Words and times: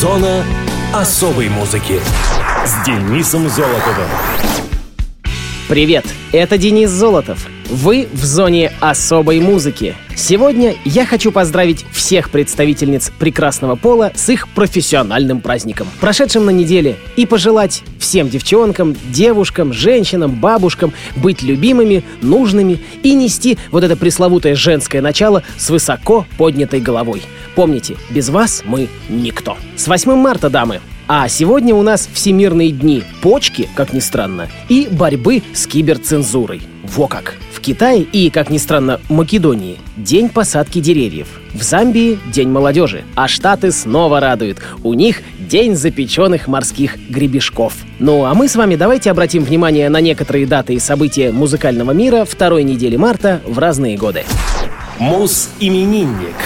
Зона 0.00 0.42
особой 0.94 1.50
музыки 1.50 2.00
с 2.64 2.86
Денисом 2.86 3.50
Золотовым. 3.50 4.08
Привет, 5.68 6.06
это 6.32 6.56
Денис 6.56 6.88
Золотов. 6.88 7.46
Вы 7.70 8.08
в 8.12 8.24
зоне 8.24 8.72
особой 8.80 9.38
музыки. 9.38 9.94
Сегодня 10.16 10.74
я 10.84 11.06
хочу 11.06 11.30
поздравить 11.30 11.86
всех 11.92 12.30
представительниц 12.30 13.12
прекрасного 13.16 13.76
пола 13.76 14.10
с 14.12 14.28
их 14.28 14.48
профессиональным 14.48 15.40
праздником, 15.40 15.86
прошедшим 16.00 16.46
на 16.46 16.50
неделе, 16.50 16.96
и 17.14 17.26
пожелать 17.26 17.84
всем 18.00 18.28
девчонкам, 18.28 18.96
девушкам, 19.12 19.72
женщинам, 19.72 20.32
бабушкам 20.40 20.92
быть 21.14 21.42
любимыми, 21.42 22.02
нужными 22.22 22.80
и 23.04 23.14
нести 23.14 23.56
вот 23.70 23.84
это 23.84 23.94
пресловутое 23.96 24.56
женское 24.56 25.00
начало 25.00 25.44
с 25.56 25.70
высоко 25.70 26.26
поднятой 26.38 26.80
головой. 26.80 27.22
Помните, 27.54 27.94
без 28.10 28.30
вас 28.30 28.62
мы 28.64 28.88
никто. 29.08 29.56
С 29.76 29.86
8 29.86 30.12
марта, 30.16 30.50
дамы! 30.50 30.80
А 31.12 31.26
сегодня 31.26 31.74
у 31.74 31.82
нас 31.82 32.08
всемирные 32.12 32.70
дни 32.70 33.02
почки, 33.20 33.68
как 33.74 33.92
ни 33.92 33.98
странно, 33.98 34.46
и 34.68 34.86
борьбы 34.88 35.42
с 35.52 35.66
киберцензурой. 35.66 36.62
Во 36.84 37.08
как! 37.08 37.34
В 37.52 37.58
Китае 37.58 38.02
и, 38.02 38.30
как 38.30 38.48
ни 38.48 38.58
странно, 38.58 39.00
Македонии 39.08 39.78
день 39.96 40.28
посадки 40.28 40.78
деревьев. 40.78 41.26
В 41.52 41.64
Замбии 41.64 42.20
день 42.32 42.48
молодежи, 42.48 43.02
а 43.16 43.26
Штаты 43.26 43.72
снова 43.72 44.20
радуют. 44.20 44.58
У 44.84 44.94
них 44.94 45.22
день 45.36 45.74
запеченных 45.74 46.46
морских 46.46 46.96
гребешков. 47.10 47.74
Ну 47.98 48.24
а 48.24 48.34
мы 48.34 48.46
с 48.46 48.54
вами 48.54 48.76
давайте 48.76 49.10
обратим 49.10 49.42
внимание 49.42 49.88
на 49.88 50.00
некоторые 50.00 50.46
даты 50.46 50.74
и 50.74 50.78
события 50.78 51.32
музыкального 51.32 51.90
мира 51.90 52.24
второй 52.24 52.62
недели 52.62 52.94
марта 52.94 53.40
в 53.44 53.58
разные 53.58 53.96
годы. 53.96 54.22
Мус-именинник. 55.00 56.36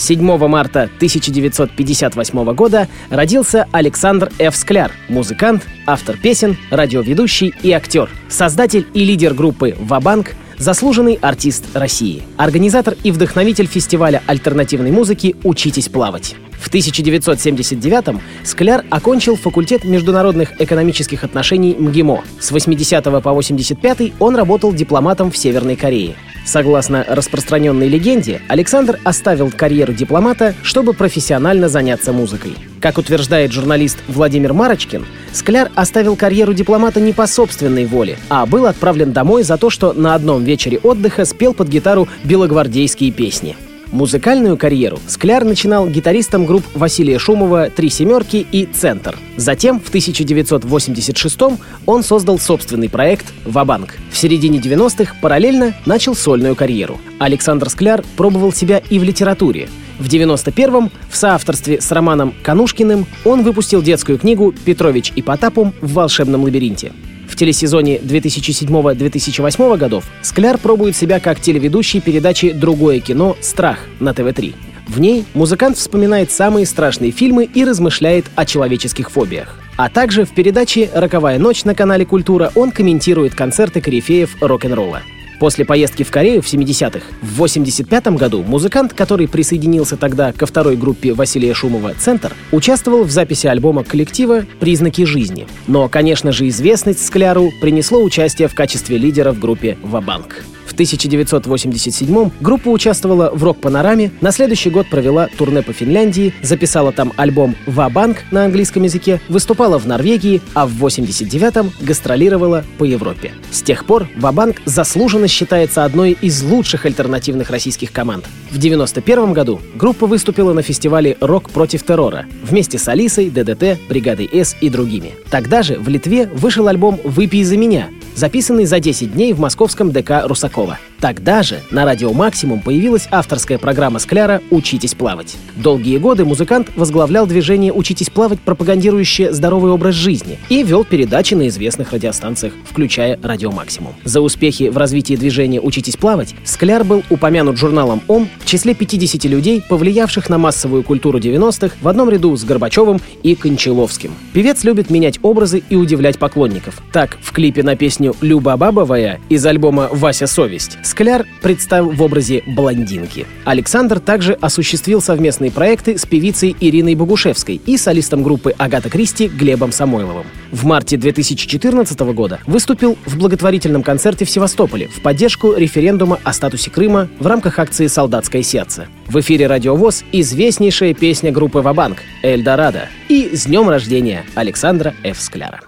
7 0.00 0.48
марта 0.48 0.84
1958 0.96 2.54
года 2.54 2.88
родился 3.10 3.68
Александр 3.70 4.32
Ф. 4.38 4.56
Скляр, 4.56 4.92
музыкант, 5.08 5.66
автор 5.86 6.16
песен, 6.16 6.56
радиоведущий 6.70 7.54
и 7.62 7.70
актер, 7.72 8.08
создатель 8.28 8.86
и 8.94 9.04
лидер 9.04 9.34
группы 9.34 9.76
«Вабанк», 9.78 10.34
заслуженный 10.56 11.18
артист 11.20 11.66
России, 11.74 12.22
организатор 12.38 12.96
и 13.04 13.10
вдохновитель 13.10 13.66
фестиваля 13.66 14.22
альтернативной 14.26 14.90
музыки 14.90 15.36
«Учитесь 15.44 15.88
плавать». 15.88 16.34
В 16.60 16.70
1979-м 16.70 18.20
Скляр 18.44 18.84
окончил 18.90 19.36
факультет 19.36 19.84
международных 19.84 20.60
экономических 20.60 21.24
отношений 21.24 21.74
МГИМО. 21.78 22.22
С 22.38 22.50
80 22.50 23.04
по 23.04 23.32
85 23.32 24.12
он 24.18 24.36
работал 24.36 24.72
дипломатом 24.72 25.30
в 25.30 25.36
Северной 25.36 25.76
Корее. 25.76 26.16
Согласно 26.44 27.04
распространенной 27.06 27.88
легенде, 27.88 28.40
Александр 28.48 28.98
оставил 29.04 29.50
карьеру 29.50 29.92
дипломата, 29.92 30.54
чтобы 30.62 30.94
профессионально 30.94 31.68
заняться 31.68 32.12
музыкой. 32.12 32.54
Как 32.80 32.98
утверждает 32.98 33.52
журналист 33.52 33.98
Владимир 34.08 34.52
Марочкин, 34.52 35.04
Скляр 35.32 35.70
оставил 35.74 36.16
карьеру 36.16 36.54
дипломата 36.54 37.00
не 37.00 37.12
по 37.12 37.26
собственной 37.26 37.84
воле, 37.84 38.18
а 38.28 38.46
был 38.46 38.66
отправлен 38.66 39.12
домой 39.12 39.42
за 39.42 39.58
то, 39.58 39.70
что 39.70 39.92
на 39.92 40.14
одном 40.14 40.42
вечере 40.44 40.78
отдыха 40.78 41.24
спел 41.24 41.54
под 41.54 41.68
гитару 41.68 42.08
белогвардейские 42.24 43.12
песни. 43.12 43.56
Музыкальную 43.92 44.56
карьеру 44.56 45.00
Скляр 45.08 45.44
начинал 45.44 45.88
гитаристом 45.88 46.46
групп 46.46 46.64
Василия 46.74 47.18
Шумова 47.18 47.70
«Три 47.70 47.90
семерки» 47.90 48.46
и 48.50 48.66
«Центр». 48.66 49.18
Затем, 49.36 49.80
в 49.80 49.92
1986-м, 49.92 51.58
он 51.86 52.04
создал 52.04 52.38
собственный 52.38 52.88
проект 52.88 53.26
«Вабанк». 53.44 53.96
В 54.12 54.16
середине 54.16 54.58
90-х 54.60 55.16
параллельно 55.20 55.74
начал 55.86 56.14
сольную 56.14 56.54
карьеру. 56.54 56.98
Александр 57.18 57.68
Скляр 57.68 58.04
пробовал 58.16 58.52
себя 58.52 58.78
и 58.78 58.98
в 59.00 59.02
литературе. 59.02 59.68
В 59.98 60.06
91-м 60.06 60.90
в 61.10 61.16
соавторстве 61.16 61.80
с 61.80 61.90
Романом 61.90 62.32
Канушкиным 62.42 63.06
он 63.24 63.42
выпустил 63.42 63.82
детскую 63.82 64.18
книгу 64.18 64.54
«Петрович 64.64 65.12
и 65.16 65.22
Потапум 65.22 65.74
в 65.80 65.92
волшебном 65.94 66.44
лабиринте». 66.44 66.92
Телесезоне 67.40 67.96
2007-2008 67.96 69.78
годов 69.78 70.04
Скляр 70.20 70.58
пробует 70.58 70.94
себя 70.94 71.20
как 71.20 71.40
телеведущий 71.40 72.02
передачи 72.02 72.52
«Другое 72.52 73.00
кино. 73.00 73.34
Страх» 73.40 73.78
на 73.98 74.12
ТВ-3. 74.12 74.54
В 74.88 75.00
ней 75.00 75.24
музыкант 75.32 75.78
вспоминает 75.78 76.30
самые 76.30 76.66
страшные 76.66 77.12
фильмы 77.12 77.44
и 77.44 77.64
размышляет 77.64 78.26
о 78.34 78.44
человеческих 78.44 79.10
фобиях. 79.10 79.56
А 79.78 79.88
также 79.88 80.26
в 80.26 80.34
передаче 80.34 80.90
«Роковая 80.92 81.38
ночь» 81.38 81.64
на 81.64 81.74
канале 81.74 82.04
«Культура» 82.04 82.52
он 82.54 82.72
комментирует 82.72 83.34
концерты 83.34 83.80
корифеев 83.80 84.36
рок-н-ролла. 84.42 85.00
После 85.40 85.64
поездки 85.64 86.02
в 86.02 86.10
Корею 86.10 86.42
в 86.42 86.46
70-х, 86.46 87.00
в 87.22 87.36
85 87.38 88.08
году 88.08 88.42
музыкант, 88.42 88.92
который 88.92 89.26
присоединился 89.26 89.96
тогда 89.96 90.32
ко 90.32 90.44
второй 90.44 90.76
группе 90.76 91.14
Василия 91.14 91.54
Шумова 91.54 91.94
«Центр», 91.98 92.34
участвовал 92.52 93.04
в 93.04 93.10
записи 93.10 93.46
альбома 93.46 93.82
коллектива 93.82 94.44
«Признаки 94.60 95.04
жизни». 95.04 95.48
Но, 95.66 95.88
конечно 95.88 96.30
же, 96.30 96.46
известность 96.48 97.04
Скляру 97.04 97.50
принесло 97.62 98.02
участие 98.02 98.48
в 98.48 98.54
качестве 98.54 98.98
лидера 98.98 99.32
в 99.32 99.40
группе 99.40 99.78
«Вабанк». 99.82 100.44
В 100.70 100.72
1987 100.72 102.30
группа 102.40 102.68
участвовала 102.68 103.32
в 103.34 103.42
рок-панораме, 103.42 104.12
на 104.20 104.30
следующий 104.30 104.70
год 104.70 104.88
провела 104.88 105.26
турне 105.36 105.62
по 105.62 105.72
Финляндии, 105.72 106.32
записала 106.42 106.92
там 106.92 107.12
альбом 107.16 107.56
«Ва-банк» 107.66 108.18
на 108.30 108.44
английском 108.44 108.84
языке, 108.84 109.20
выступала 109.28 109.78
в 109.78 109.88
Норвегии, 109.88 110.40
а 110.54 110.68
в 110.68 110.84
89-м 110.84 111.72
гастролировала 111.80 112.64
по 112.78 112.84
Европе. 112.84 113.32
С 113.50 113.62
тех 113.62 113.84
пор 113.84 114.06
«Ва-банк» 114.16 114.58
заслуженно 114.64 115.26
считается 115.26 115.84
одной 115.84 116.16
из 116.20 116.40
лучших 116.44 116.86
альтернативных 116.86 117.50
российских 117.50 117.90
команд. 117.90 118.26
В 118.52 118.58
91 118.58 119.32
году 119.32 119.60
группа 119.74 120.06
выступила 120.06 120.52
на 120.52 120.62
фестивале 120.62 121.16
«Рок 121.20 121.50
против 121.50 121.82
террора» 121.82 122.26
вместе 122.44 122.78
с 122.78 122.86
Алисой, 122.86 123.28
ДДТ, 123.28 123.76
Бригадой 123.88 124.30
С 124.32 124.56
и 124.60 124.68
другими. 124.68 125.14
Тогда 125.30 125.64
же 125.64 125.80
в 125.80 125.88
Литве 125.88 126.26
вышел 126.26 126.68
альбом 126.68 127.00
«Выпей 127.02 127.42
за 127.42 127.56
меня», 127.56 127.88
записанный 128.20 128.66
за 128.66 128.78
10 128.78 129.14
дней 129.14 129.32
в 129.32 129.40
московском 129.40 129.90
ДК 129.90 130.22
Русакова. 130.24 130.78
Тогда 131.00 131.42
же 131.42 131.62
на 131.70 131.86
радио 131.86 132.12
«Максимум» 132.12 132.60
появилась 132.60 133.08
авторская 133.10 133.56
программа 133.56 133.98
Скляра 133.98 134.42
«Учитесь 134.50 134.94
плавать». 134.94 135.36
Долгие 135.56 135.96
годы 135.96 136.26
музыкант 136.26 136.68
возглавлял 136.76 137.26
движение 137.26 137.72
«Учитесь 137.72 138.10
плавать», 138.10 138.38
пропагандирующее 138.40 139.32
здоровый 139.32 139.72
образ 139.72 139.94
жизни, 139.94 140.38
и 140.50 140.62
вел 140.62 140.84
передачи 140.84 141.32
на 141.32 141.48
известных 141.48 141.92
радиостанциях, 141.92 142.52
включая 142.68 143.18
радио 143.22 143.50
«Максимум». 143.50 143.94
За 144.04 144.20
успехи 144.20 144.68
в 144.68 144.76
развитии 144.76 145.14
движения 145.16 145.58
«Учитесь 145.58 145.96
плавать» 145.96 146.34
Скляр 146.44 146.84
был 146.84 147.02
упомянут 147.08 147.56
журналом 147.56 148.02
«Ом» 148.06 148.28
в 148.38 148.44
числе 148.44 148.74
50 148.74 149.24
людей, 149.24 149.62
повлиявших 149.66 150.28
на 150.28 150.36
массовую 150.36 150.82
культуру 150.82 151.18
90-х 151.18 151.76
в 151.80 151.88
одном 151.88 152.10
ряду 152.10 152.36
с 152.36 152.44
Горбачевым 152.44 153.00
и 153.22 153.34
Кончаловским. 153.34 154.12
Певец 154.34 154.64
любит 154.64 154.90
менять 154.90 155.18
образы 155.22 155.62
и 155.70 155.76
удивлять 155.76 156.18
поклонников. 156.18 156.82
Так, 156.92 157.16
в 157.22 157.32
клипе 157.32 157.62
на 157.62 157.74
песню 157.74 158.14
«Люба 158.20 158.58
Бабовая» 158.58 159.18
из 159.30 159.46
альбома 159.46 159.88
«Вася 159.90 160.26
совесть» 160.26 160.76
Скляр 160.90 161.24
представил 161.40 161.90
в 161.90 162.02
образе 162.02 162.42
блондинки. 162.48 163.24
Александр 163.44 164.00
также 164.00 164.32
осуществил 164.32 165.00
совместные 165.00 165.52
проекты 165.52 165.96
с 165.96 166.04
певицей 166.04 166.56
Ириной 166.58 166.96
Богушевской 166.96 167.60
и 167.64 167.76
солистом 167.76 168.24
группы 168.24 168.52
Агата 168.58 168.90
Кристи 168.90 169.28
Глебом 169.28 169.70
Самойловым. 169.70 170.26
В 170.50 170.64
марте 170.64 170.96
2014 170.96 172.00
года 172.00 172.40
выступил 172.44 172.98
в 173.06 173.16
благотворительном 173.18 173.84
концерте 173.84 174.24
в 174.24 174.30
Севастополе 174.30 174.88
в 174.88 175.00
поддержку 175.00 175.54
референдума 175.54 176.18
о 176.24 176.32
статусе 176.32 176.72
Крыма 176.72 177.08
в 177.20 177.26
рамках 177.28 177.60
акции 177.60 177.86
«Солдатское 177.86 178.42
сердце». 178.42 178.88
В 179.06 179.20
эфире 179.20 179.46
«Радиовоз» 179.46 180.02
известнейшая 180.10 180.94
песня 180.94 181.30
группы 181.30 181.60
«Вабанк» 181.60 181.98
«Эльдорадо» 182.24 182.88
и 183.08 183.30
«С 183.36 183.46
днем 183.46 183.68
рождения» 183.68 184.24
Александра 184.34 184.92
Ф. 185.04 185.20
Скляра. 185.20 185.60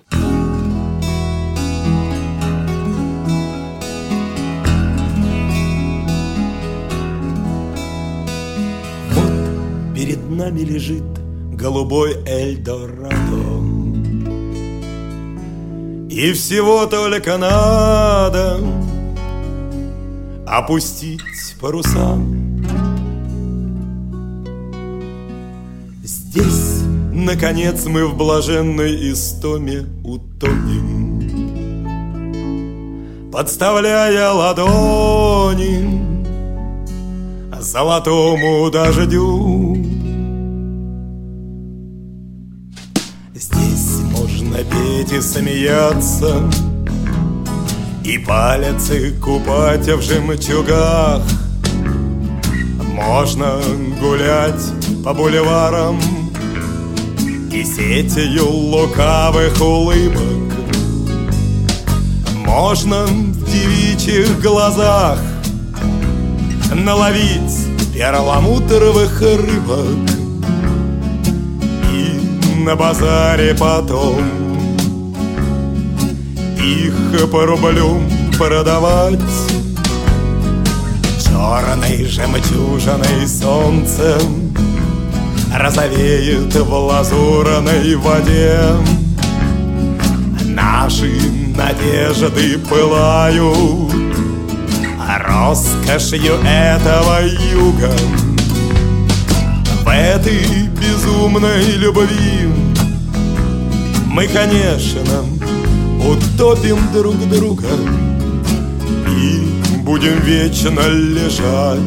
Перед 10.03 10.29
нами 10.29 10.63
лежит 10.63 11.05
голубой 11.53 12.17
Эльдорадо. 12.27 13.13
И 16.11 16.33
всего 16.33 16.87
только 16.87 17.39
надо 17.39 18.59
Опустить 20.45 21.21
паруса. 21.61 22.19
Здесь, 26.03 26.83
наконец, 27.13 27.87
мы 27.87 28.09
в 28.09 28.17
блаженной 28.17 29.13
истоме 29.13 29.87
утонем 30.03 31.21
Подставляя 33.31 34.33
ладони 34.33 36.03
Золотому 37.61 38.69
дождю 38.73 39.62
Здесь 43.43 43.99
можно 44.13 44.59
петь 44.59 45.11
и 45.11 45.21
смеяться 45.21 46.49
И 48.05 48.17
пальцы 48.17 49.15
купать 49.21 49.89
в 49.89 50.01
жемчугах. 50.01 51.23
Можно 52.95 53.59
гулять 54.01 54.63
по 55.05 55.13
бульварам 55.13 56.01
И 57.53 57.65
сетью 57.65 58.49
лукавых 58.49 59.61
улыбок. 59.61 60.53
Можно 62.47 63.07
в 63.07 63.51
девичьих 63.51 64.41
глазах 64.41 65.19
Наловить 66.73 67.67
перламутровых 67.93 69.21
рыбок 69.21 70.12
на 72.65 72.77
базаре 72.77 73.55
потом. 73.55 74.23
Их 76.59 77.31
по 77.31 77.47
рублю 77.47 78.01
продавать. 78.39 79.19
Черной 81.23 82.05
жемчужиной 82.07 83.27
солнцем 83.27 84.53
Розовеет 85.55 86.55
в 86.55 86.73
лазурной 86.73 87.95
воде. 87.97 88.59
Наши 90.47 91.13
надежды 91.57 92.59
пылают 92.59 93.93
Роскошью 95.19 96.39
этого 96.45 97.21
юга. 97.53 97.93
В 99.85 99.89
этой 99.89 100.69
безумной 100.69 101.65
любви 101.77 102.52
Мы, 104.13 104.29
конечно, 104.29 105.25
утопим 106.07 106.77
друг 106.93 107.17
друга 107.31 107.67
И 109.09 109.41
будем 109.79 110.21
вечно 110.21 110.81
лежать. 110.87 111.81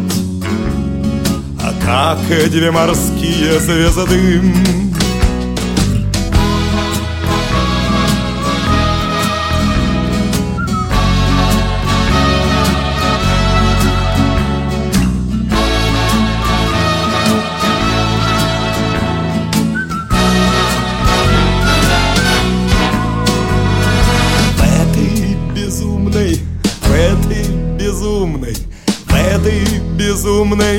А 1.61 1.71
как 1.85 2.49
две 2.49 2.71
морские 2.71 3.59
звезды 3.59 4.41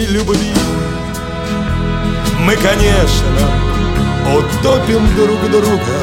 любви. 0.08 0.52
Мы, 2.40 2.54
конечно, 2.56 3.38
утопим 4.26 5.04
друг 5.16 5.50
друга 5.50 5.98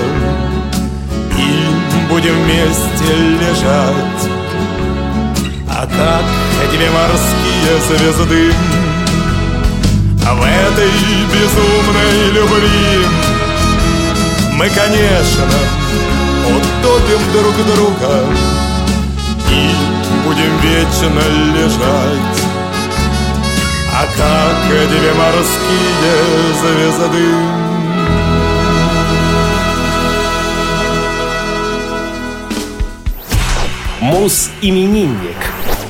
И 1.38 2.10
будем 2.10 2.34
вместе 2.44 3.14
лежать. 3.40 4.30
А 5.70 5.86
как 5.86 6.70
две 6.72 6.90
морские 6.90 7.80
звезды 7.88 8.54
В 10.22 10.44
этой 10.44 10.92
безумной 11.32 12.32
любви. 12.32 13.08
Мы, 14.54 14.70
конечно, 14.70 15.46
утопим 16.46 17.32
друг 17.32 17.56
друга 17.76 18.26
И 19.50 19.72
будем 20.26 20.58
вечно 20.62 21.22
лежать 21.56 22.43
а 23.96 24.06
как 24.18 24.90
две 24.90 25.14
морские 25.14 26.54
звезды 26.62 27.28
Мус-именинник 34.02 35.38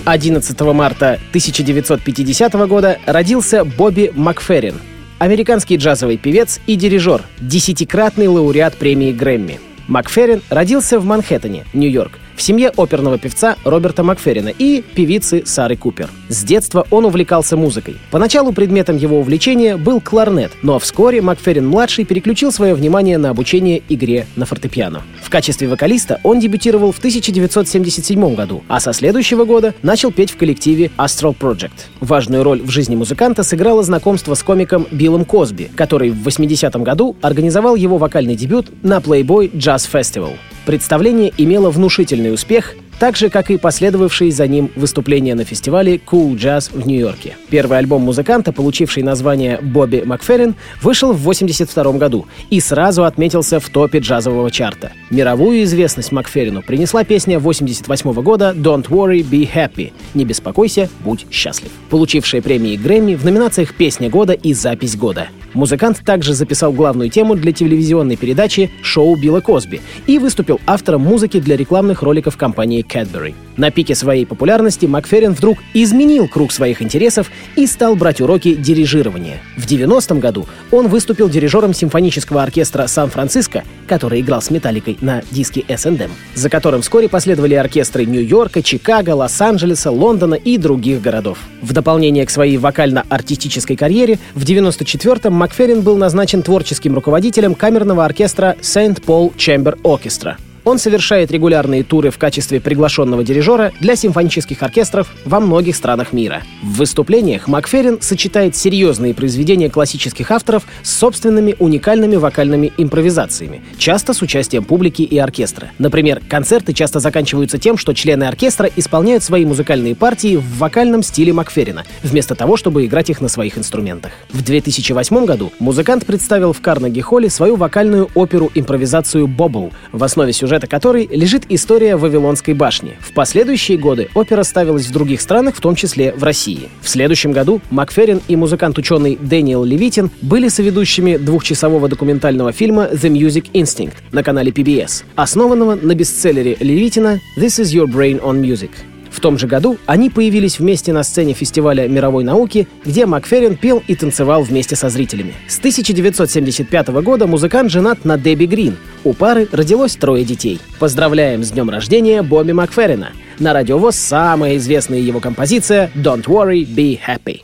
11 0.06 0.62
марта 0.62 1.14
1950 1.30 2.54
года 2.68 3.00
родился 3.06 3.64
Бобби 3.64 4.12
Макферрин, 4.14 4.76
американский 5.20 5.78
джазовый 5.78 6.18
певец 6.18 6.60
и 6.68 6.76
дирижер, 6.76 7.24
десятикратный 7.40 8.28
лауреат 8.28 8.76
премии 8.76 9.14
Грэмми. 9.14 9.62
Макферрин 9.88 10.42
родился 10.50 11.00
в 11.00 11.06
Манхэттене, 11.06 11.66
Нью-Йорк, 11.74 12.20
в 12.36 12.42
семье 12.42 12.72
оперного 12.76 13.18
певца 13.18 13.56
Роберта 13.64 14.04
Макферрина 14.04 14.50
и 14.50 14.82
певицы 14.82 15.44
Сары 15.46 15.76
Купер. 15.76 16.10
С 16.30 16.44
детства 16.44 16.86
он 16.90 17.06
увлекался 17.06 17.58
музыкой. 17.58 17.98
Поначалу 18.12 18.54
предметом 18.54 18.98
его 18.98 19.20
увлечения 19.20 19.78
был 19.78 20.02
кларнет, 20.02 20.52
но 20.62 20.80
вскоре 20.80 21.22
Макферрин-младший 21.22 22.06
переключил 22.06 22.52
свое 22.52 22.74
внимание 22.74 23.18
на 23.18 23.30
обучение 23.30 23.82
игре 23.90 24.26
на 24.36 24.46
фортепиано. 24.46 25.04
В 25.22 25.30
качестве 25.30 25.68
вокалиста 25.68 26.20
он 26.24 26.40
дебютировал 26.40 26.92
в 26.92 26.98
1977 26.98 28.36
году, 28.36 28.64
а 28.68 28.80
со 28.80 28.94
следующего 28.94 29.46
года 29.46 29.74
начал 29.82 30.12
петь 30.12 30.32
в 30.32 30.38
коллективе 30.38 30.92
Astral 30.98 31.36
Project. 31.38 31.72
Важную 32.00 32.44
роль 32.44 32.62
в 32.62 32.70
жизни 32.70 32.96
музыканта 32.96 33.44
сыграло 33.44 33.84
знакомство 33.84 34.34
с 34.34 34.44
комиком 34.44 34.88
Биллом 34.92 35.26
Косби, 35.26 35.70
который 35.76 36.12
в 36.12 36.28
80-м 36.28 36.84
году 36.84 37.16
организовал 37.22 37.76
его 37.76 37.98
вокальный 37.98 38.36
дебют 38.36 38.68
на 38.84 38.98
Playboy 38.98 39.52
Jazz 39.52 39.90
Festival. 39.92 40.34
Представление 40.65 41.33
имело 41.38 41.69
внушительный 41.69 42.33
успех, 42.33 42.75
так 43.00 43.18
же, 43.18 43.30
как 43.30 43.50
и 43.51 43.57
последовавшие 43.57 44.31
за 44.31 44.48
ним 44.48 44.72
выступления 44.75 45.36
на 45.36 45.44
фестивале 45.44 45.95
Cool 45.95 46.36
Jazz 46.36 46.69
в 46.72 46.88
Нью-Йорке. 46.88 47.38
Первый 47.50 47.78
альбом 47.78 48.01
музыканта, 48.04 48.51
получивший 48.51 49.04
название 49.04 49.60
«Бобби 49.62 50.04
Макферрин», 50.06 50.56
вышел 50.81 51.13
в 51.13 51.22
1982 51.22 52.00
году 52.00 52.28
и 52.50 52.60
сразу 52.60 53.04
отметился 53.04 53.60
в 53.60 53.69
топе 53.69 54.00
джазового 54.00 54.51
чарта. 54.51 54.92
Мировую 55.10 55.63
известность 55.63 56.12
Макферрину 56.12 56.62
принесла 56.62 57.04
песня 57.04 57.38
1988 57.38 58.22
года 58.22 58.54
«Don't 58.56 58.88
Worry, 58.90 59.22
Be 59.22 59.50
Happy»— 59.51 59.92
«Не 60.13 60.25
беспокойся, 60.25 60.89
будь 61.01 61.25
счастлив», 61.31 61.72
получившая 61.89 62.42
премии 62.42 62.78
Грэмми 62.78 63.16
в 63.16 63.25
номинациях 63.25 63.74
«Песня 63.74 64.10
года» 64.10 64.34
и 64.34 64.54
«Запись 64.54 64.96
года». 64.96 65.28
Музыкант 65.54 66.01
также 66.04 66.34
записал 66.34 66.74
главную 66.74 67.10
тему 67.10 67.36
для 67.36 67.51
телевизионной 67.51 68.16
передачи 68.16 68.72
«Шоу 68.81 69.16
Билла 69.16 69.39
Косби» 69.39 69.81
и 70.07 70.18
выступил 70.18 70.60
автором 70.66 71.01
музыки 71.01 71.39
для 71.39 71.56
рекламных 71.56 72.01
роликов 72.01 72.38
компании 72.38 72.81
Cadbury. 72.84 73.34
На 73.58 73.70
пике 73.70 73.94
своей 73.94 74.26
популярности 74.26 74.86
Макферрин 74.86 75.34
вдруг 75.34 75.60
изменил 75.74 76.28
круг 76.28 76.52
своих 76.52 76.82
интересов 76.82 77.30
и 77.56 77.68
стал 77.68 77.96
брать 77.96 78.20
уроки 78.20 78.56
дирижирования. 78.56 79.40
В 79.58 79.66
90-м 79.66 80.20
году 80.20 80.48
он 80.72 80.88
выступил 80.88 81.30
дирижером 81.30 81.74
симфонического 81.74 82.42
оркестра 82.42 82.88
Сан-Франциско, 82.88 83.63
который 83.88 84.22
играл 84.22 84.42
с 84.42 84.50
металликой 84.50 84.98
на 85.02 85.22
диске 85.30 85.63
S&M, 85.68 86.12
за 86.34 86.50
которым 86.50 86.82
вскоре 86.82 87.10
последовали 87.10 87.54
оркестры 87.54 88.06
Нью-Йорка, 88.06 88.63
Чикаго, 88.63 89.12
Лос-Анджелеса, 89.12 89.92
Лондона 89.92 90.36
и 90.36 90.58
других 90.58 91.02
городов. 91.02 91.38
В 91.62 91.74
дополнение 91.74 92.25
к 92.25 92.32
своей 92.32 92.58
вокально-артистической 92.58 93.75
карьере, 93.75 94.18
в 94.34 94.44
94-м 94.44 95.34
Макферрин 95.34 95.82
был 95.82 95.98
назначен 95.98 96.42
творческим 96.42 96.96
руководителем 96.96 97.54
камерного 97.54 98.04
оркестра 98.04 98.56
St. 98.62 99.04
Paul 99.04 99.36
Chamber 99.36 99.80
Orchestra. 99.84 100.38
Он 100.65 100.79
совершает 100.79 101.29
регулярные 101.32 101.84
туры 101.84 102.10
в 102.10 102.17
качестве 102.17 102.62
приглашенного 102.62 103.24
дирижера 103.24 103.74
для 103.82 103.98
симфонических 103.98 104.63
оркестров 104.63 105.13
во 105.25 105.41
многих 105.41 105.75
странах 105.75 106.13
мира. 106.13 106.43
В 106.62 106.77
выступлениях 106.77 107.48
Макферрин 107.48 108.01
сочетает 108.01 108.55
серьезные 108.55 109.13
произведения 109.13 109.70
классических 109.70 110.32
авторов 110.32 110.63
с 110.82 110.93
собственными 110.93 111.55
уникальными 111.60 112.15
вокальными 112.15 112.72
импровизациями, 112.77 113.62
часто 113.77 114.13
с 114.13 114.22
участием 114.22 114.63
публики 114.63 115.01
и 115.01 115.17
оркестра. 115.17 115.72
Например, 115.79 116.22
концерты 116.29 116.72
часто 116.72 117.00
заканчиваются 117.01 117.58
тем, 117.58 117.77
что 117.77 117.93
члены 117.93 118.24
оркестра 118.24 118.70
исполняют 118.74 119.24
свои 119.24 119.46
музыкальные 119.46 119.96
партии 119.96 120.38
в 120.38 120.60
вокальном 120.60 121.03
стиле 121.03 121.34
Макферрина, 121.34 121.84
вместо 122.03 122.36
того, 122.36 122.55
чтобы 122.55 122.86
играть 122.86 123.10
их 123.10 123.20
на 123.20 123.27
своих 123.27 123.58
инструментах. 123.58 124.13
В 124.32 124.41
2008 124.41 125.25
году 125.25 125.51
музыкант 125.60 126.05
представил 126.05 126.53
в 126.53 126.62
Карнеги-холле 126.62 127.29
свою 127.29 127.58
вокальную 127.58 128.10
оперу-импровизацию 128.15 129.27
«Бобл», 129.27 129.74
в 129.91 130.03
основе 130.03 130.32
сюжета 130.32 130.52
сюжета 130.53 130.67
которой 130.67 131.07
лежит 131.07 131.45
история 131.50 131.95
Вавилонской 131.95 132.53
башни. 132.53 132.93
В 133.00 133.13
последующие 133.13 133.77
годы 133.77 134.10
опера 134.13 134.43
ставилась 134.43 134.86
в 134.86 134.91
других 134.91 135.22
странах, 135.22 135.55
в 135.55 135.62
том 135.62 135.75
числе 135.75 136.13
в 136.13 136.24
России. 136.24 136.69
В 136.81 136.89
следующем 136.89 137.31
году 137.31 137.62
Макферрин 137.72 138.22
и 138.27 138.36
музыкант-ученый 138.36 139.17
Дэниел 139.19 139.63
Левитин 139.63 140.12
были 140.22 140.50
соведущими 140.50 141.17
двухчасового 141.17 141.88
документального 141.88 142.51
фильма 142.51 142.89
«The 142.91 143.10
Music 143.10 143.51
Instinct» 143.53 143.95
на 144.12 144.24
канале 144.24 144.51
PBS, 144.51 145.03
основанного 145.15 145.75
на 145.75 145.95
бестселлере 145.95 146.57
Левитина 146.60 147.19
«This 147.38 147.60
is 147.60 147.74
your 147.74 147.88
brain 147.88 148.22
on 148.22 148.39
music». 148.41 148.93
Том 149.24 149.38
же 149.38 149.48
году 149.48 149.77
они 149.86 150.10
появились 150.10 150.60
вместе 150.60 150.92
на 150.92 151.01
сцене 151.01 151.32
фестиваля 151.32 151.88
мировой 151.88 152.25
науки, 152.25 152.68
где 152.84 153.06
Макферрин 153.06 153.56
пел 153.56 153.82
и 153.88 153.96
танцевал 153.96 154.44
вместе 154.44 154.75
со 154.75 154.89
зрителями. 154.89 155.34
С 155.48 155.60
1975 155.60 156.89
года 156.89 157.25
музыкант 157.25 157.72
женат 157.72 158.03
на 158.03 158.18
Дебби 158.18 158.44
Грин. 158.44 158.75
У 159.06 159.13
пары 159.13 159.48
родилось 159.50 159.96
трое 159.96 160.25
детей. 160.25 160.60
Поздравляем 160.77 161.42
с 161.46 161.51
днем 161.51 161.70
рождения 161.70 162.22
Бобби 162.22 162.51
Макферрина. 162.51 163.12
На 163.39 163.53
радиовоз 163.53 163.96
самая 163.96 164.58
известная 164.58 165.00
его 165.00 165.22
композиция 165.22 165.89
«Don't 165.96 166.25
Worry, 166.25 166.65
Be 166.65 167.00
Happy». 167.00 167.44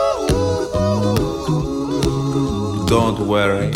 Don't 2.90 3.18
worry. 3.26 3.72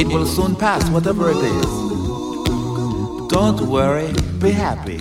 It 0.00 0.06
will 0.06 0.26
soon 0.26 0.54
pass, 0.54 0.88
whatever 0.90 1.30
it 1.30 1.36
is. 1.36 1.70
Don't 3.28 3.60
worry, 3.62 4.12
be 4.38 4.50
happy. 4.50 4.98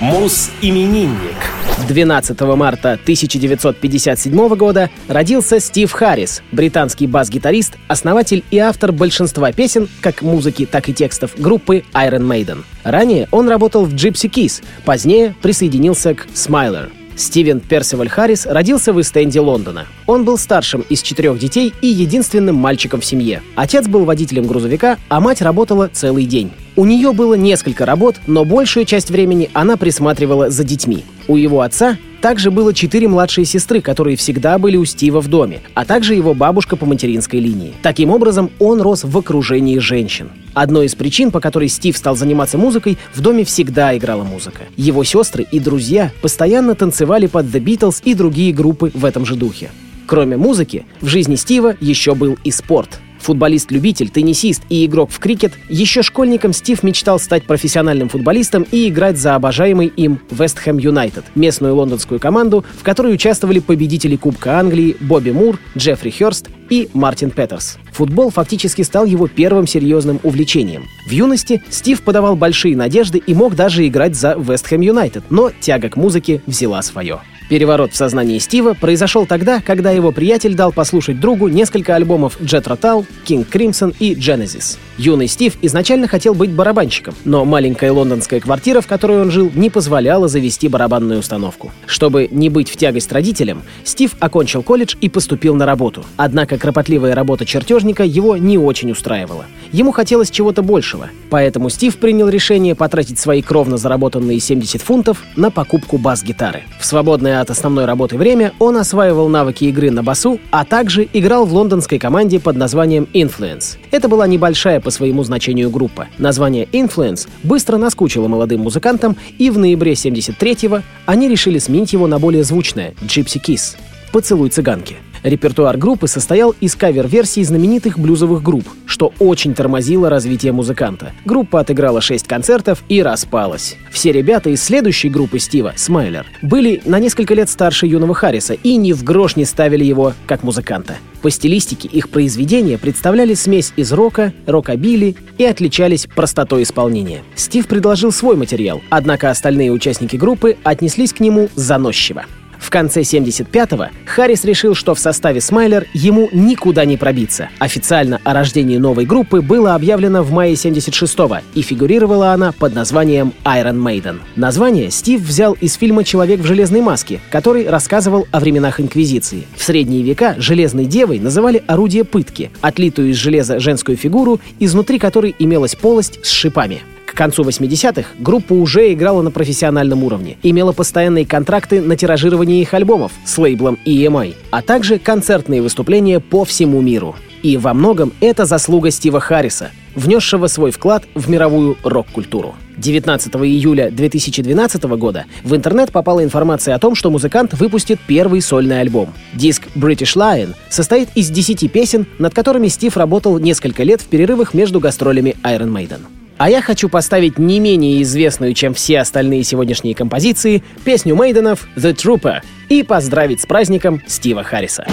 Мус-именинник. 0.00 1.53
12 1.87 2.41
марта 2.41 2.93
1957 2.93 4.55
года 4.55 4.89
родился 5.07 5.59
Стив 5.59 5.91
Харрис, 5.91 6.41
британский 6.51 7.05
бас-гитарист, 7.05 7.73
основатель 7.87 8.43
и 8.49 8.57
автор 8.57 8.91
большинства 8.91 9.51
песен, 9.51 9.89
как 10.01 10.21
музыки, 10.21 10.65
так 10.65 10.89
и 10.89 10.93
текстов 10.93 11.31
группы 11.37 11.83
Iron 11.93 12.27
Maiden. 12.27 12.63
Ранее 12.83 13.27
он 13.31 13.49
работал 13.49 13.85
в 13.85 13.93
Gypsy 13.93 14.29
Keys, 14.29 14.63
позднее 14.85 15.35
присоединился 15.41 16.15
к 16.15 16.27
Smiler. 16.33 16.89
Стивен 17.17 17.59
Персиваль 17.59 18.09
Харрис 18.09 18.45
родился 18.45 18.91
в 18.91 18.99
Эстенде 18.99 19.39
Лондона. 19.39 19.85
Он 20.05 20.25
был 20.25 20.37
старшим 20.37 20.81
из 20.89 21.01
четырех 21.01 21.39
детей 21.39 21.73
и 21.81 21.87
единственным 21.87 22.55
мальчиком 22.55 23.01
в 23.01 23.05
семье. 23.05 23.41
Отец 23.55 23.87
был 23.87 24.05
водителем 24.05 24.47
грузовика, 24.47 24.97
а 25.07 25.19
мать 25.19 25.41
работала 25.41 25.89
целый 25.91 26.25
день. 26.25 26.51
У 26.77 26.83
нее 26.83 27.13
было 27.13 27.35
несколько 27.35 27.85
работ, 27.85 28.17
но 28.27 28.43
большую 28.43 28.85
часть 28.85 29.09
времени 29.09 29.49
она 29.53 29.77
присматривала 29.77 30.49
за 30.49 30.65
детьми. 30.65 31.05
У 31.27 31.37
его 31.37 31.61
отца 31.61 31.97
также 32.19 32.51
было 32.51 32.73
четыре 32.73 33.07
младшие 33.07 33.45
сестры, 33.45 33.79
которые 33.79 34.17
всегда 34.17 34.57
были 34.57 34.75
у 34.75 34.83
Стива 34.83 35.21
в 35.21 35.29
доме, 35.29 35.61
а 35.73 35.85
также 35.85 36.15
его 36.15 36.33
бабушка 36.33 36.75
по 36.75 36.85
материнской 36.85 37.39
линии. 37.39 37.73
Таким 37.81 38.09
образом, 38.09 38.51
он 38.59 38.81
рос 38.81 39.05
в 39.05 39.17
окружении 39.17 39.77
женщин. 39.77 40.31
Одной 40.53 40.87
из 40.87 40.95
причин, 40.95 41.31
по 41.31 41.39
которой 41.39 41.69
Стив 41.69 41.95
стал 41.95 42.17
заниматься 42.17 42.57
музыкой, 42.57 42.97
в 43.13 43.21
доме 43.21 43.45
всегда 43.45 43.95
играла 43.95 44.23
музыка. 44.23 44.63
Его 44.75 45.05
сестры 45.05 45.45
и 45.49 45.59
друзья 45.59 46.11
постоянно 46.21 46.75
танцевали 46.75 47.27
под 47.27 47.45
The 47.45 47.63
Beatles 47.63 48.01
и 48.03 48.13
другие 48.13 48.51
группы 48.51 48.91
в 48.93 49.05
этом 49.05 49.25
же 49.25 49.35
духе. 49.35 49.69
Кроме 50.07 50.35
музыки, 50.35 50.85
в 50.99 51.07
жизни 51.07 51.35
Стива 51.35 51.75
еще 51.79 52.15
был 52.15 52.37
и 52.43 52.51
спорт. 52.51 52.99
Футболист-любитель, 53.25 54.09
теннисист 54.09 54.61
и 54.69 54.85
игрок 54.85 55.09
в 55.09 55.17
крикет, 55.17 55.53
еще 55.67 56.03
школьником 56.03 56.53
Стив 56.53 56.83
мечтал 56.83 57.19
стать 57.19 57.45
профессиональным 57.45 58.07
футболистом 58.07 58.67
и 58.71 58.87
играть 58.87 59.17
за 59.17 59.33
обожаемый 59.33 59.87
им 59.87 60.19
Вест 60.29 60.59
Хэм 60.59 60.77
Юнайтед, 60.77 61.25
местную 61.33 61.75
лондонскую 61.75 62.19
команду, 62.19 62.63
в 62.79 62.83
которой 62.83 63.15
участвовали 63.15 63.57
победители 63.57 64.15
Кубка 64.15 64.59
Англии 64.59 64.95
Бобби 64.99 65.31
Мур, 65.31 65.59
Джеффри 65.75 66.11
Хёрст 66.11 66.49
и 66.69 66.87
Мартин 66.93 67.31
Петерс. 67.31 67.79
Футбол 67.93 68.29
фактически 68.29 68.83
стал 68.83 69.05
его 69.05 69.27
первым 69.27 69.65
серьезным 69.65 70.19
увлечением. 70.21 70.83
В 71.07 71.11
юности 71.11 71.63
Стив 71.71 72.03
подавал 72.03 72.35
большие 72.35 72.75
надежды 72.77 73.17
и 73.17 73.33
мог 73.33 73.55
даже 73.55 73.87
играть 73.87 74.15
за 74.15 74.35
Вест 74.37 74.67
Хэм 74.67 74.81
Юнайтед, 74.81 75.23
но 75.31 75.51
тяга 75.59 75.89
к 75.89 75.95
музыке 75.95 76.43
взяла 76.45 76.83
свое. 76.83 77.21
Переворот 77.49 77.93
в 77.93 77.95
сознании 77.95 78.39
Стива 78.39 78.73
произошел 78.73 79.27
тогда, 79.27 79.61
когда 79.61 79.91
его 79.91 80.11
приятель 80.11 80.55
дал 80.55 80.71
послушать 80.71 81.19
другу 81.19 81.47
несколько 81.47 81.95
альбомов 81.95 82.41
Джет 82.41 82.67
Ротал, 82.67 83.05
King 83.25 83.47
Crimson 83.47 83.95
и 83.99 84.15
Genesis. 84.15 84.77
Юный 84.97 85.27
Стив 85.27 85.57
изначально 85.61 86.07
хотел 86.07 86.33
быть 86.33 86.51
барабанщиком, 86.51 87.13
но 87.25 87.43
маленькая 87.45 87.91
лондонская 87.91 88.39
квартира, 88.39 88.81
в 88.81 88.87
которой 88.87 89.21
он 89.21 89.29
жил, 89.29 89.51
не 89.53 89.69
позволяла 89.69 90.27
завести 90.27 90.69
барабанную 90.69 91.19
установку. 91.19 91.71
Чтобы 91.85 92.29
не 92.31 92.49
быть 92.49 92.69
в 92.69 92.77
тягость 92.77 93.11
родителям, 93.11 93.61
Стив 93.83 94.15
окончил 94.19 94.63
колледж 94.63 94.95
и 95.01 95.09
поступил 95.09 95.53
на 95.53 95.65
работу. 95.65 96.03
Однако 96.15 96.57
кропотливая 96.57 97.13
работа 97.13 97.45
чертежника 97.45 98.03
его 98.03 98.37
не 98.37 98.57
очень 98.57 98.91
устраивала. 98.91 99.45
Ему 99.71 99.91
хотелось 99.91 100.31
чего-то 100.31 100.63
большего, 100.63 101.09
поэтому 101.29 101.69
Стив 101.69 101.97
принял 101.97 102.29
решение 102.29 102.73
потратить 102.73 103.19
свои 103.19 103.41
кровно 103.41 103.77
заработанные 103.77 104.39
70 104.39 104.81
фунтов 104.81 105.23
на 105.35 105.51
покупку 105.51 105.97
бас-гитары. 105.97 106.63
В 106.79 106.85
свободное 106.85 107.34
от 107.41 107.49
основной 107.49 107.85
работы 107.85 108.17
время 108.17 108.53
он 108.59 108.77
осваивал 108.77 109.29
навыки 109.29 109.65
игры 109.65 109.91
на 109.91 110.03
басу, 110.03 110.39
а 110.51 110.65
также 110.65 111.07
играл 111.11 111.45
в 111.45 111.53
лондонской 111.53 111.99
команде 111.99 112.39
под 112.39 112.55
названием 112.55 113.07
Influence. 113.13 113.77
Это 113.91 114.07
была 114.07 114.27
небольшая 114.27 114.79
по 114.79 114.89
своему 114.89 115.23
значению 115.23 115.69
группа. 115.69 116.07
Название 116.17 116.65
Influence 116.65 117.27
быстро 117.43 117.77
наскучило 117.77 118.27
молодым 118.27 118.61
музыкантам, 118.61 119.15
и 119.37 119.49
в 119.49 119.57
ноябре 119.57 119.93
73-го 119.93 120.81
они 121.05 121.29
решили 121.29 121.59
сменить 121.59 121.93
его 121.93 122.07
на 122.07 122.19
более 122.19 122.43
звучное 122.43 122.93
Gypsy 123.01 123.41
Kiss— 123.41 123.75
«Поцелуй 124.11 124.49
цыганки». 124.49 124.95
Репертуар 125.25 125.75
группы 125.75 126.07
состоял 126.07 126.53
из 126.61 126.75
кавер-версий 126.75 127.43
знаменитых 127.43 127.97
блюзовых 127.97 128.43
групп, 128.43 128.65
что 128.85 129.11
очень 129.17 129.55
тормозило 129.55 130.07
развитие 130.07 130.51
музыканта. 130.51 131.13
Группа 131.25 131.61
отыграла 131.61 131.99
6 131.99 132.27
концертов 132.27 132.83
и 132.89 133.01
распалась. 133.01 133.75
Все 133.91 134.11
ребята 134.11 134.51
из 134.51 134.61
следующей 134.61 135.09
группы 135.09 135.39
Стива, 135.39 135.73
Смайлер, 135.75 136.27
были 136.43 136.79
на 136.85 136.99
несколько 136.99 137.33
лет 137.33 137.49
старше 137.49 137.87
юного 137.87 138.13
Харриса 138.13 138.53
и 138.53 138.75
ни 138.75 138.93
в 138.93 139.03
грош 139.03 139.35
не 139.35 139.45
ставили 139.45 139.83
его 139.83 140.13
как 140.27 140.43
музыканта. 140.43 140.97
По 141.23 141.31
стилистике 141.31 141.87
их 141.87 142.09
произведения 142.09 142.77
представляли 142.77 143.33
смесь 143.33 143.73
из 143.75 143.91
рока, 143.93 144.31
рокобили 144.45 145.15
и 145.39 145.45
отличались 145.45 146.05
простотой 146.05 146.61
исполнения. 146.61 147.23
Стив 147.35 147.67
предложил 147.67 148.11
свой 148.11 148.35
материал, 148.35 148.83
однако 148.91 149.31
остальные 149.31 149.71
участники 149.71 150.17
группы 150.17 150.55
отнеслись 150.63 151.13
к 151.13 151.19
нему 151.19 151.49
заносчиво. 151.55 152.25
В 152.59 152.69
конце 152.69 153.01
75-го 153.01 153.87
Харрис 154.05 154.43
решил, 154.45 154.75
что 154.75 154.95
в 154.95 154.99
составе 154.99 155.41
Смайлер 155.41 155.85
ему 155.93 156.29
никуда 156.31 156.85
не 156.85 156.97
пробиться. 156.97 157.49
Официально 157.59 158.19
о 158.23 158.33
рождении 158.33 158.77
новой 158.77 159.05
группы 159.05 159.41
было 159.41 159.75
объявлено 159.75 160.23
в 160.23 160.31
мае 160.31 160.53
76-го, 160.53 161.37
и 161.53 161.61
фигурировала 161.61 162.31
она 162.31 162.51
под 162.51 162.75
названием 162.75 163.33
Iron 163.43 163.81
Maiden. 163.81 164.19
Название 164.35 164.91
Стив 164.91 165.21
взял 165.21 165.53
из 165.53 165.73
фильма 165.75 166.03
«Человек 166.03 166.39
в 166.39 166.45
железной 166.45 166.81
маске», 166.81 167.19
который 167.29 167.67
рассказывал 167.67 168.27
о 168.31 168.39
временах 168.39 168.79
Инквизиции. 168.79 169.45
В 169.55 169.63
средние 169.63 170.03
века 170.03 170.35
железной 170.37 170.85
девой 170.85 171.19
называли 171.19 171.63
орудие 171.67 172.03
пытки, 172.03 172.51
отлитую 172.61 173.09
из 173.09 173.17
железа 173.17 173.59
женскую 173.59 173.97
фигуру, 173.97 174.39
изнутри 174.59 174.99
которой 174.99 175.35
имелась 175.39 175.75
полость 175.75 176.19
с 176.23 176.29
шипами. 176.29 176.81
К 177.05 177.13
концу 177.13 177.43
80-х 177.43 178.09
группа 178.19 178.53
уже 178.53 178.91
играла 178.91 179.21
на 179.21 179.31
профессиональном 179.31 180.03
уровне, 180.03 180.37
имела 180.43 180.71
постоянные 180.71 181.25
контракты 181.25 181.81
на 181.81 181.95
тиражирование 181.95 182.61
их 182.61 182.73
альбомов 182.73 183.11
с 183.25 183.37
лейблом 183.37 183.77
EMI, 183.85 184.35
а 184.51 184.61
также 184.61 184.99
концертные 184.99 185.61
выступления 185.61 186.19
по 186.19 186.43
всему 186.45 186.81
миру. 186.81 187.15
И 187.43 187.57
во 187.57 187.75
многом 187.75 188.11
это 188.21 188.45
заслуга 188.45 188.89
Стива 188.89 189.19
Харриса, 189.19 189.69
внесшего 189.93 190.47
свой 190.47 190.71
вклад 190.71 191.03
в 191.13 191.29
мировую 191.29 191.77
рок-культуру. 191.83 192.55
19 192.77 193.33
июля 193.35 193.91
2012 193.91 194.83
года 194.83 195.25
в 195.43 195.55
интернет 195.55 195.91
попала 195.91 196.23
информация 196.23 196.75
о 196.75 196.79
том, 196.79 196.95
что 196.95 197.11
музыкант 197.11 197.53
выпустит 197.53 197.99
первый 198.05 198.41
сольный 198.41 198.81
альбом. 198.81 199.13
Диск 199.33 199.67
British 199.75 200.15
Lion 200.17 200.55
состоит 200.69 201.09
из 201.15 201.29
10 201.29 201.71
песен, 201.71 202.07
над 202.17 202.33
которыми 202.33 202.67
Стив 202.67 202.97
работал 202.97 203.37
несколько 203.37 203.83
лет 203.83 204.01
в 204.01 204.05
перерывах 204.05 204.53
между 204.53 204.79
гастролями 204.79 205.35
Iron 205.43 205.71
Maiden. 205.71 206.01
А 206.37 206.49
я 206.49 206.61
хочу 206.61 206.89
поставить 206.89 207.39
не 207.39 207.59
менее 207.59 208.01
известную, 208.01 208.53
чем 208.53 208.73
все 208.73 208.99
остальные 208.99 209.43
сегодняшние 209.43 209.95
композиции, 209.95 210.63
песню 210.83 211.15
Мейденов 211.15 211.67
«The 211.77 211.93
Trooper» 211.93 212.41
и 212.67 212.83
поздравить 212.83 213.41
с 213.41 213.45
праздником 213.45 214.01
Стива 214.05 214.43
Харриса. 214.43 214.85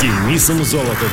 Денисом 0.00 0.62
Золотовым. 0.62 1.10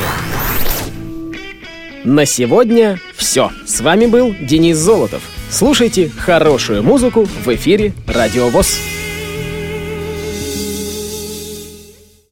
На 2.03 2.25
сегодня 2.25 2.99
все. 3.15 3.49
С 3.65 3.79
вами 3.79 4.07
был 4.07 4.35
Денис 4.41 4.75
Золотов. 4.77 5.21
Слушайте 5.49 6.09
хорошую 6.09 6.83
музыку 6.83 7.23
в 7.23 7.47
эфире 7.55 7.93
Радио 8.07 8.49
ВОЗ. 8.49 8.92